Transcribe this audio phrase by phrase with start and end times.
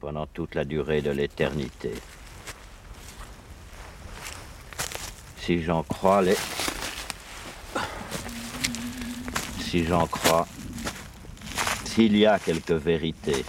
[0.00, 1.92] pendant toute la durée de l'éternité.
[5.36, 6.36] Si j'en crois les...
[9.60, 10.48] Si j'en crois,
[11.84, 13.44] s'il y a quelque vérité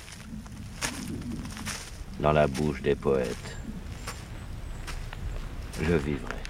[2.20, 3.58] dans la bouche des poètes,
[5.82, 6.41] je vivrai.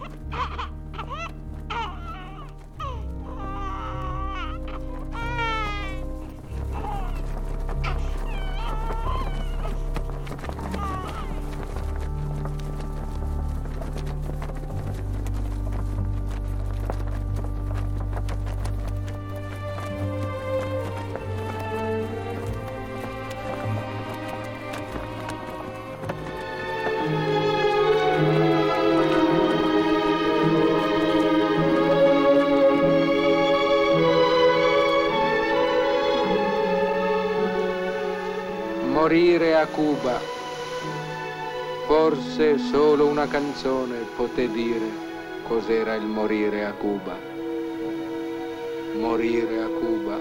[0.00, 0.83] Ha ha ha!
[39.14, 40.20] Morire a Cuba.
[41.86, 44.90] Forse solo una canzone poté dire
[45.44, 47.16] cos'era il morire a Cuba.
[48.98, 50.18] Morire a Cuba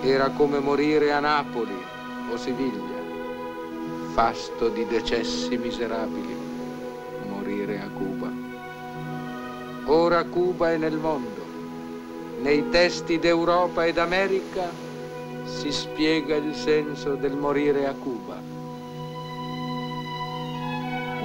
[0.00, 1.76] era come morire a Napoli
[2.30, 3.02] o Siviglia,
[4.14, 6.34] fasto di decessi miserabili,
[7.28, 8.30] morire a Cuba.
[9.84, 11.44] Ora Cuba è nel mondo,
[12.40, 14.81] nei testi d'Europa ed America
[15.58, 18.40] si spiega il senso del morire a Cuba.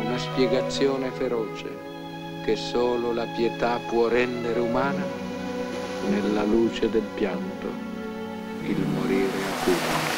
[0.04, 1.86] Una spiegazione feroce
[2.46, 5.04] che solo la pietà può rendere umana
[6.10, 7.68] nella luce del pianto,
[8.64, 10.17] il morire a Cuba.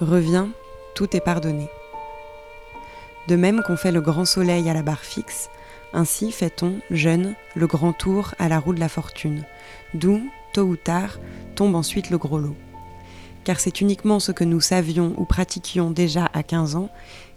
[0.00, 0.50] Reviens,
[0.94, 1.70] tout est pardonné.
[3.28, 5.48] De même qu'on fait le grand soleil à la barre fixe,
[5.94, 9.44] ainsi fait-on, jeune, le grand tour à la roue de la fortune,
[9.94, 10.20] d'où,
[10.52, 11.18] tôt ou tard,
[11.54, 12.56] tombe ensuite le gros lot.
[13.44, 16.90] Car c'est uniquement ce que nous savions ou pratiquions déjà à 15 ans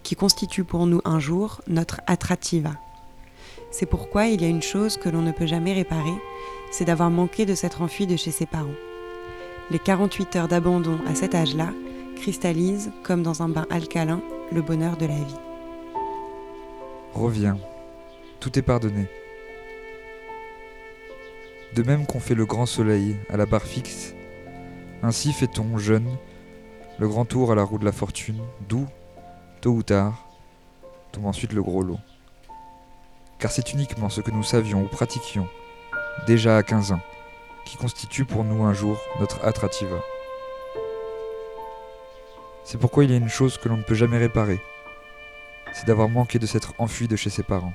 [0.04, 2.74] qui constitue pour nous un jour notre attrativa.
[3.72, 6.18] C'est pourquoi il y a une chose que l'on ne peut jamais réparer,
[6.72, 8.68] c'est d'avoir manqué de s'être enfui de chez ses parents.
[9.72, 11.70] Les 48 heures d'abandon à cet âge-là
[12.20, 14.22] cristallisent, comme dans un bain alcalin,
[14.52, 15.40] le bonheur de la vie.
[17.14, 17.58] Reviens,
[18.40, 19.08] tout est pardonné.
[21.76, 24.14] De même qu'on fait le grand soleil à la barre fixe,
[25.02, 26.10] ainsi fait-on, jeune,
[27.00, 28.86] le grand tour à la roue de la fortune, d'où,
[29.62, 30.28] tôt ou tard,
[31.12, 32.00] tombe ensuite le gros lot.
[33.40, 35.48] Car c'est uniquement ce que nous savions ou pratiquions,
[36.28, 37.02] déjà à 15 ans,
[37.66, 39.98] qui constitue pour nous un jour notre attrativa.
[42.72, 44.60] C'est pourquoi il y a une chose que l'on ne peut jamais réparer,
[45.74, 47.74] c'est d'avoir manqué de s'être enfui de chez ses parents.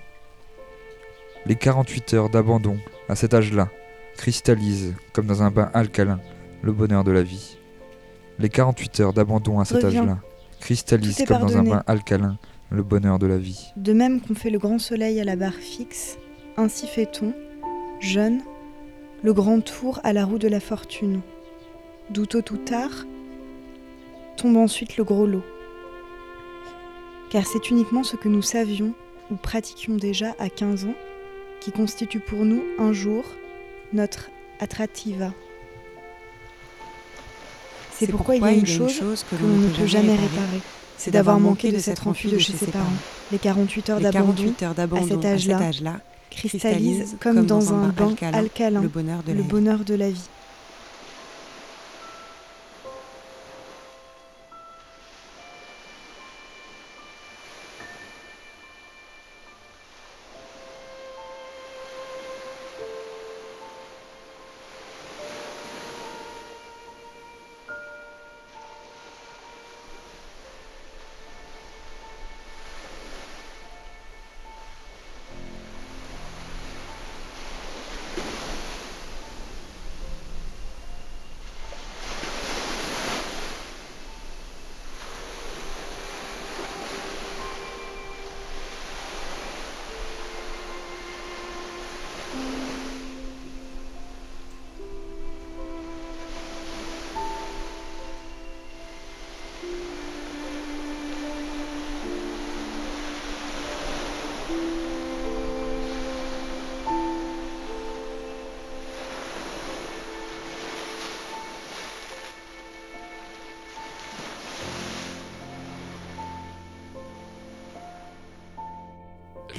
[1.47, 3.71] Les 48 heures d'abandon à cet âge-là
[4.17, 6.21] cristallisent, comme dans un bain alcalin,
[6.63, 7.59] le bonheur de la vie.
[8.39, 10.19] Les 48 heures d'abandon à cet âge-là
[10.61, 12.39] cristallisent, comme dans un bain alcalin,
[12.71, 13.73] le bonheur de la vie.
[13.75, 16.19] De même qu'on fait le grand soleil à la barre fixe,
[16.57, 17.33] ainsi fait-on,
[17.99, 18.43] jeune,
[19.25, 21.21] le grand tour à la roue de la fortune,
[22.11, 22.93] d'où tôt ou tard
[24.37, 25.45] tombe ensuite le gros lot.
[27.31, 28.95] Car c'est uniquement ce que nous savions
[29.31, 30.95] ou pratiquions déjà à 15 ans
[31.61, 33.25] qui constitue pour nous un jour
[33.93, 35.33] notre attrativa.
[37.93, 40.61] C'est pourquoi, il y a une, chose, que l'on ne peut jamais réparer.
[40.97, 42.85] C'est d'avoir manqué de s'être enfui de chez ses parents.
[43.33, 46.01] Les 48 heures d'abandon à cet âge-là
[46.31, 48.89] cristallisent comme dans un banc alcalin le
[49.43, 50.29] bonheur de la vie.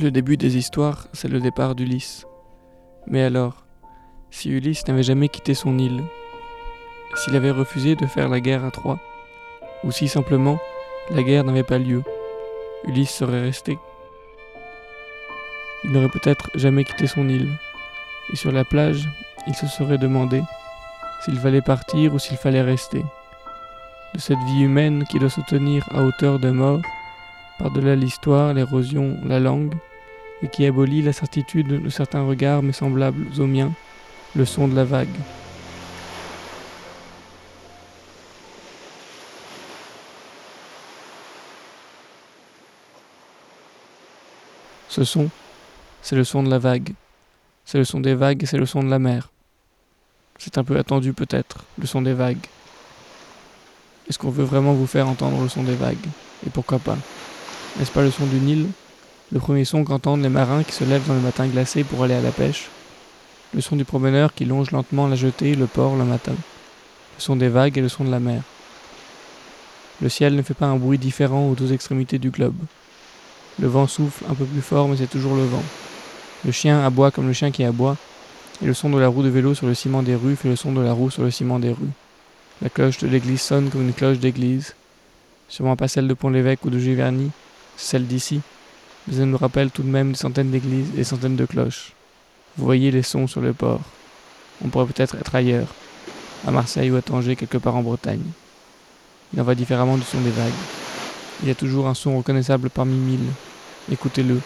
[0.01, 2.25] Le début des histoires, c'est le départ d'Ulysse.
[3.07, 3.65] Mais alors,
[4.29, 6.03] si Ulysse n'avait jamais quitté son île,
[7.15, 8.99] s'il avait refusé de faire la guerre à Troie,
[9.85, 10.59] ou si simplement
[11.11, 12.03] la guerre n'avait pas lieu,
[12.85, 13.79] Ulysse serait resté.
[15.85, 17.57] Il n'aurait peut-être jamais quitté son île,
[18.33, 19.07] et sur la plage,
[19.47, 20.43] il se serait demandé
[21.23, 23.05] s'il fallait partir ou s'il fallait rester.
[24.13, 26.81] De cette vie humaine qui doit se tenir à hauteur de mort,
[27.59, 29.73] par-delà l'histoire, l'érosion, la langue,
[30.41, 33.71] et qui abolit la certitude de certains regards mais semblables aux miens,
[34.35, 35.07] le son de la vague.
[44.89, 45.29] Ce son,
[46.01, 46.93] c'est le son de la vague.
[47.65, 49.29] C'est le son des vagues c'est le son de la mer.
[50.37, 52.45] C'est un peu attendu peut-être, le son des vagues.
[54.07, 56.07] Est-ce qu'on veut vraiment vous faire entendre le son des vagues?
[56.45, 56.97] Et pourquoi pas?
[57.77, 58.67] N'est-ce pas le son du Nil?
[59.31, 62.13] Le premier son qu'entendent les marins qui se lèvent dans le matin glacé pour aller
[62.13, 62.69] à la pêche
[63.53, 67.35] Le son du promeneur qui longe lentement la jetée, le port le matin Le son
[67.35, 68.41] des vagues et le son de la mer
[70.01, 72.55] Le ciel ne fait pas un bruit différent aux deux extrémités du globe.
[73.59, 75.63] Le vent souffle un peu plus fort, mais c'est toujours le vent.
[76.45, 77.97] Le chien aboie comme le chien qui aboie,
[78.61, 80.55] et le son de la roue de vélo sur le ciment des rues fait le
[80.55, 81.91] son de la roue sur le ciment des rues.
[82.61, 84.75] La cloche de l'église sonne comme une cloche d'église,
[85.49, 87.31] sûrement pas celle de Pont-l'Évêque ou de Giverny,
[87.77, 88.41] celle d'ici,
[89.07, 91.93] mais elle nous rappelle tout de même des centaines d'églises et des centaines de cloches.
[92.57, 93.81] Vous voyez les sons sur le port.
[94.63, 95.67] On pourrait peut-être être ailleurs,
[96.47, 98.23] à Marseille ou à Tanger, quelque part en Bretagne.
[99.33, 100.53] Il en va différemment du son des vagues.
[101.41, 103.27] Il y a toujours un son reconnaissable parmi mille.
[103.91, 104.39] Écoutez-le.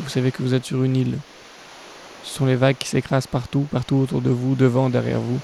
[0.00, 1.18] Vous savez que vous êtes sur une île.
[2.24, 5.38] Ce sont les vagues qui s'écrasent partout, partout autour de vous, devant, derrière vous.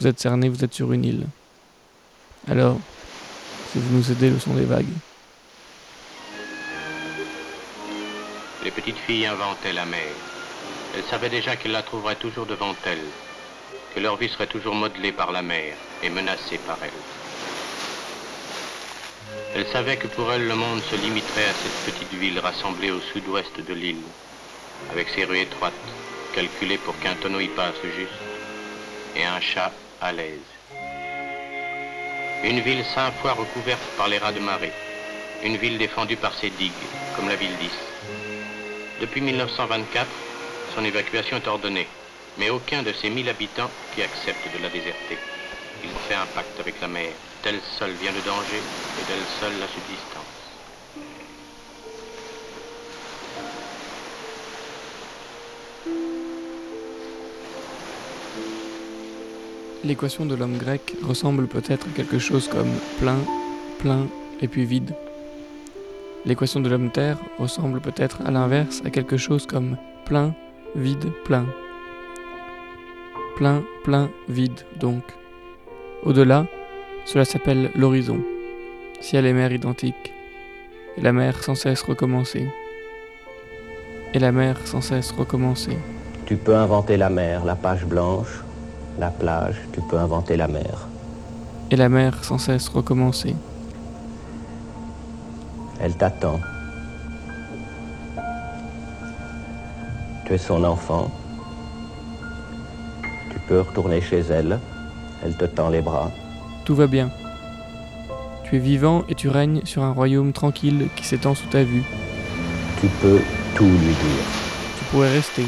[0.00, 1.26] Vous êtes cerné, vous êtes sur une île.
[2.48, 2.78] Alors,
[3.72, 4.86] Si vous nous aidez, le son des vagues.
[8.64, 10.14] Les petites filles inventaient la mer.
[10.94, 13.10] Elles savaient déjà qu'elles la trouveraient toujours devant elles,
[13.94, 16.90] que leur vie serait toujours modelée par la mer et menacée par elle.
[19.54, 23.00] Elles savaient que pour elles le monde se limiterait à cette petite ville rassemblée au
[23.12, 24.02] sud-ouest de l'île,
[24.90, 25.72] avec ses rues étroites,
[26.34, 28.10] calculées pour qu'un tonneau y passe juste,
[29.14, 30.40] et un chat à l'aise.
[32.44, 34.72] Une ville cinq fois recouverte par les rats de marée.
[35.42, 38.23] Une ville défendue par ses digues, comme la ville d'Is.
[39.00, 40.06] Depuis 1924,
[40.76, 41.88] son évacuation est ordonnée,
[42.38, 45.18] mais aucun de ses 1000 habitants qui accepte de la déserter.
[45.82, 47.10] Il fait un pacte avec la mer.
[47.42, 48.62] Tel seul vient le danger
[49.00, 50.34] et d'elle seule la subsistance.
[59.84, 63.18] L'équation de l'homme grec ressemble peut-être à quelque chose comme plein,
[63.80, 64.06] plein
[64.40, 64.94] et puis vide.
[66.26, 69.76] L'équation de l'homme terre ressemble peut-être à l'inverse à quelque chose comme
[70.06, 70.34] plein,
[70.74, 71.44] vide, plein.
[73.36, 75.02] Plein, plein, vide donc.
[76.02, 76.46] Au-delà,
[77.04, 78.20] cela s'appelle l'horizon,
[79.00, 80.14] ciel et mer identiques,
[80.96, 82.46] et la mer sans cesse recommencer.
[84.14, 85.76] Et la mer sans cesse recommencer.
[86.24, 88.42] Tu peux inventer la mer, la page blanche,
[88.98, 90.88] la plage, tu peux inventer la mer.
[91.70, 93.34] Et la mer sans cesse recommencer.
[95.84, 96.40] Elle t'attend.
[100.24, 101.10] Tu es son enfant.
[103.30, 104.58] Tu peux retourner chez elle.
[105.22, 106.10] Elle te tend les bras.
[106.64, 107.10] Tout va bien.
[108.44, 111.84] Tu es vivant et tu règnes sur un royaume tranquille qui s'étend sous ta vue.
[112.80, 113.20] Tu peux
[113.54, 114.24] tout lui dire.
[114.78, 115.44] Tu pourrais rester,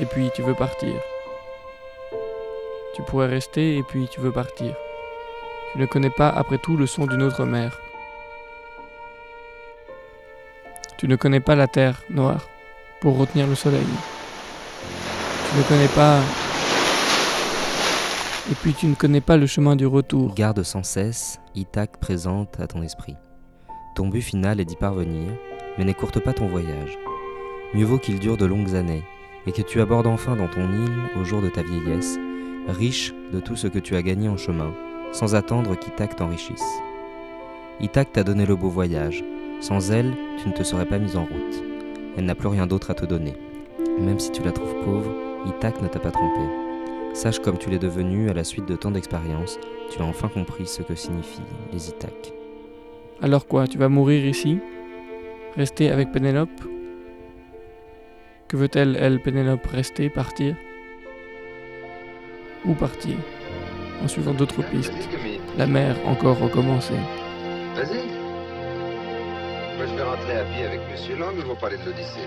[0.00, 0.94] et puis tu veux partir.
[2.94, 4.74] Tu pourrais rester et puis tu veux partir.
[5.72, 7.78] Tu ne connais pas après tout le son d'une autre mer.
[10.98, 12.48] Tu ne connais pas la terre noire
[13.00, 13.86] pour retenir le soleil.
[15.48, 16.18] Tu ne connais pas...
[18.50, 20.34] Et puis tu ne connais pas le chemin du retour.
[20.34, 23.14] Garde sans cesse Ithac présente à ton esprit.
[23.94, 25.30] Ton but final est d'y parvenir,
[25.76, 26.98] mais n'écourte pas ton voyage.
[27.74, 29.04] Mieux vaut qu'il dure de longues années,
[29.46, 32.18] et que tu abordes enfin dans ton île, au jour de ta vieillesse,
[32.66, 34.72] riche de tout ce que tu as gagné en chemin,
[35.12, 36.80] sans attendre qu'Ithac t'enrichisse.
[37.80, 39.22] Ithac t'a donné le beau voyage.
[39.60, 41.62] Sans elle, tu ne te serais pas mise en route.
[42.16, 43.34] Elle n'a plus rien d'autre à te donner.
[44.00, 45.12] Même si tu la trouves pauvre,
[45.46, 46.40] Ithac ne t'a pas trompé.
[47.14, 49.58] Sache comme tu l'es devenu à la suite de tant d'expériences,
[49.90, 51.40] tu as enfin compris ce que signifient
[51.72, 52.32] les Ithac.
[53.20, 54.58] Alors quoi, tu vas mourir ici?
[55.56, 56.62] Rester avec Pénélope?
[58.46, 60.54] Que veut-elle, elle, Pénélope, rester, partir?
[62.64, 63.16] Ou partir,
[64.04, 64.92] en suivant d'autres pistes?
[65.56, 66.94] La mer encore recommencer.
[67.74, 68.17] Vas-y.
[69.90, 72.20] Je vais rentrer à pied avec Monsieur Lang, nous allons parler de l'Odyssée.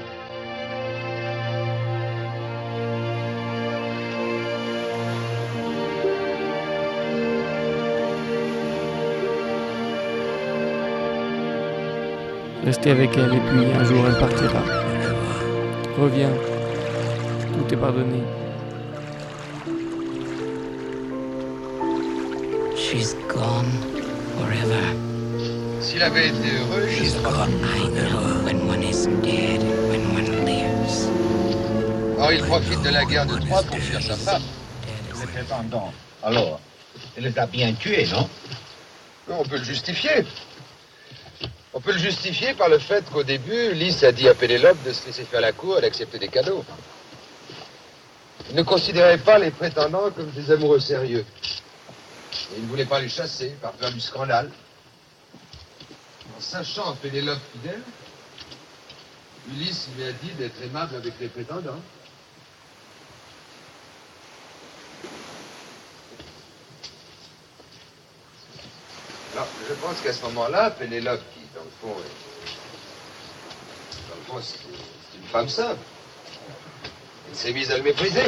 [12.63, 14.62] Restez avec elle et puis un jour elle partira.
[15.97, 16.30] Reviens.
[17.54, 18.24] Tout est pardonné.
[22.76, 23.71] She's gone
[24.38, 25.01] forever.
[25.92, 27.52] S'il avait été heureux, She's gone.
[27.66, 31.10] I know when one is dead, when one lives.
[32.18, 34.42] Or, il profite de la guerre de Troie pour fuir sa femme.
[35.20, 35.92] Les prétendants.
[36.24, 36.62] Alors,
[37.18, 38.30] elle les a bien tués, non?
[39.28, 40.26] On peut le justifier.
[41.74, 44.94] On peut le justifier par le fait qu'au début, Lys a dit à Pénélope de
[44.94, 46.64] se laisser faire la cour et d'accepter des cadeaux.
[48.50, 51.26] Il ne considérait pas les prétendants comme des amoureux sérieux.
[52.54, 54.50] Et il ne voulait pas les chasser par peur du scandale.
[56.42, 57.82] Sachant Pénélope fidèle,
[59.52, 61.80] Ulysse lui a dit d'être aimable avec les prétendants.
[69.70, 72.12] Je pense qu'à ce moment-là, Pénélope, qui, dans le fond, est...
[74.10, 75.80] dans le fond, c'est une femme simple,
[77.30, 78.28] elle s'est mise à le mépriser.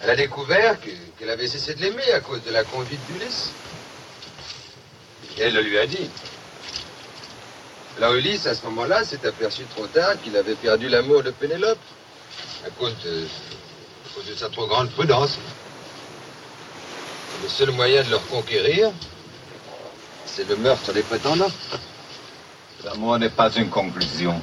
[0.00, 3.52] Elle a découvert qu'elle avait cessé de l'aimer à cause de la conduite d'Ulysse.
[5.40, 6.08] Elle le lui a dit.
[7.96, 11.78] Alors à ce moment-là, s'est aperçu trop tard qu'il avait perdu l'amour de Pénélope
[12.66, 15.38] à cause de, à cause de sa trop grande prudence.
[17.42, 18.90] Le seul moyen de le reconquérir,
[20.26, 21.50] c'est le meurtre des prétendants.
[22.84, 24.40] L'amour n'est pas une conclusion.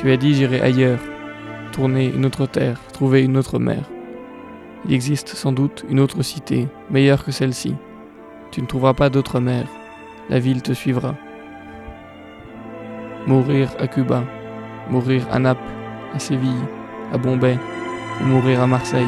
[0.00, 0.98] Tu as dit j'irai ailleurs,
[1.72, 3.82] tourner une autre terre, trouver une autre mer.
[4.86, 7.74] Il existe sans doute une autre cité, meilleure que celle-ci.
[8.50, 9.66] Tu ne trouveras pas d'autre mer.
[10.30, 11.16] La ville te suivra.
[13.26, 14.24] Mourir à Cuba,
[14.88, 15.60] mourir à Naples,
[16.14, 16.64] à Séville,
[17.12, 17.58] à Bombay,
[18.22, 19.04] ou mourir à Marseille,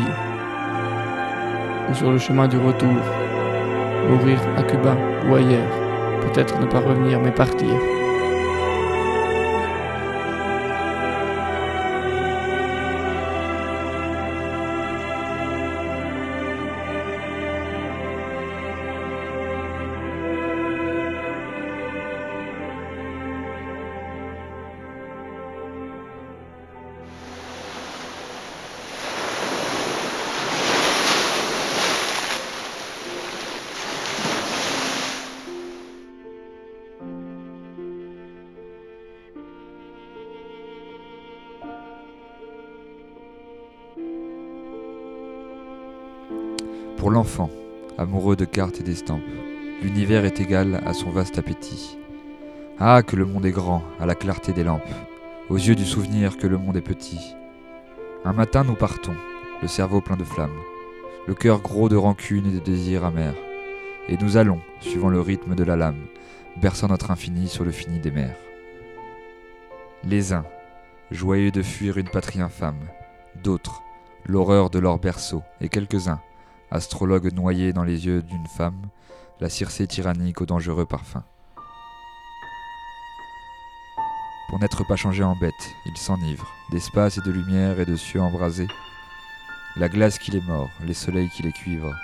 [1.90, 3.00] ou sur le chemin du retour,
[4.10, 4.94] mourir à Cuba
[5.26, 5.72] ou ailleurs,
[6.20, 8.01] peut-être ne pas revenir mais partir.
[47.02, 47.50] Pour l'enfant,
[47.98, 49.24] amoureux de cartes et d'estampes,
[49.82, 51.98] l'univers est égal à son vaste appétit.
[52.78, 54.94] Ah, que le monde est grand, à la clarté des lampes,
[55.48, 57.34] aux yeux du souvenir que le monde est petit.
[58.24, 59.16] Un matin nous partons,
[59.62, 60.60] le cerveau plein de flammes,
[61.26, 63.34] le cœur gros de rancune et de désirs amers,
[64.08, 66.06] et nous allons, suivant le rythme de la lame,
[66.60, 68.36] berçant notre infini sur le fini des mers.
[70.04, 70.44] Les uns,
[71.10, 72.86] joyeux de fuir une patrie infâme,
[73.42, 73.82] d'autres,
[74.24, 76.20] l'horreur de leur berceau, et quelques-uns,
[76.72, 78.88] astrologue noyé dans les yeux d'une femme,
[79.40, 81.22] la circée tyrannique au dangereux parfum.
[84.48, 85.52] Pour n'être pas changé en bête,
[85.86, 88.68] il s'enivre, d'espace et de lumière et de cieux embrasés.
[89.76, 91.94] La glace qui les mord, les soleils qui les cuivrent,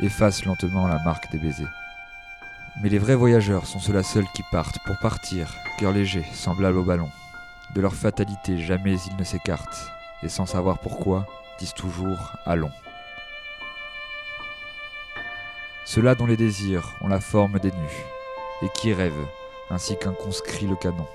[0.00, 1.72] effacent lentement la marque des baisers.
[2.82, 6.84] Mais les vrais voyageurs sont ceux-là seuls qui partent pour partir, cœur léger, semblable au
[6.84, 7.10] ballon.
[7.74, 9.90] De leur fatalité, jamais ils ne s'écartent,
[10.22, 11.26] et sans savoir pourquoi,
[11.58, 12.70] disent toujours Allons.
[15.92, 18.04] Ceux-là dont les désirs ont la forme des nus,
[18.62, 19.26] et qui rêvent,
[19.70, 21.08] ainsi qu'un conscrit le canon,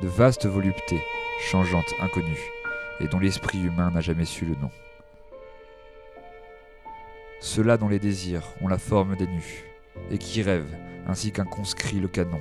[0.00, 1.00] de vastes voluptés,
[1.38, 2.50] changeantes, inconnues,
[2.98, 4.72] et dont l'esprit humain n'a jamais su le nom.
[7.38, 9.62] Ceux-là dont les désirs ont la forme des nus,
[10.10, 12.40] et qui rêvent, ainsi qu'un conscrit le canon,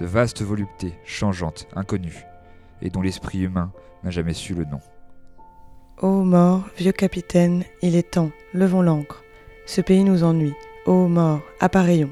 [0.00, 2.24] de vastes voluptés, changeantes, inconnues,
[2.82, 3.70] et dont l'esprit humain
[4.02, 4.80] n'a jamais su le nom.
[6.02, 9.22] Ô mort, vieux capitaine, il est temps, levons l'ancre.
[9.66, 10.54] Ce pays nous ennuie.
[10.86, 12.10] Ô mort, appareillons.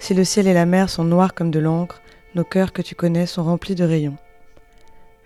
[0.00, 2.02] Si le ciel et la mer sont noirs comme de l'encre,
[2.34, 4.16] nos cœurs que tu connais sont remplis de rayons.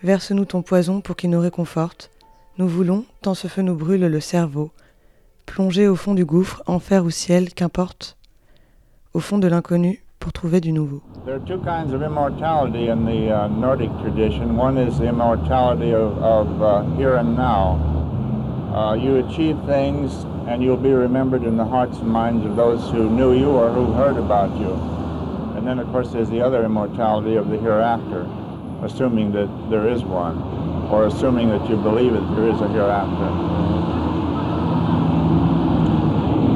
[0.03, 2.11] Verse-nous ton poison pour qu'il nous réconforte.
[2.59, 4.71] Nous voulons, tant ce feu nous brûle le cerveau,
[5.47, 8.19] plonger au fond du gouffre, enfer ou ciel, qu'importe,
[9.15, 11.01] au fond de l'inconnu pour trouver du nouveau.
[11.25, 14.59] There are two kinds of immortality in the uh, Nordic tradition.
[14.59, 17.79] One is the immortality of, uh, here and now.
[18.75, 22.91] Uh, you achieve things and you'll be remembered in the hearts and minds of those
[22.91, 24.73] who knew you or who heard about you.
[25.55, 28.27] And then, of course, there's the other immortality of the hereafter,
[28.83, 30.39] assuming that there is one,
[30.91, 33.29] or assuming that you believe that there is a hereafter.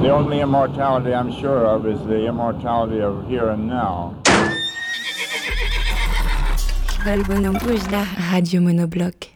[0.03, 4.17] The only immortality I'm sure of is the immortality of here and now.
[7.05, 9.32] Radio Monobloc.